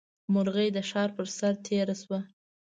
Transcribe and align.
مرغۍ 0.33 0.69
د 0.73 0.79
ښار 0.89 1.09
پر 1.17 1.27
سر 1.37 1.53
تېره 1.65 1.95
شوه. 2.01 2.19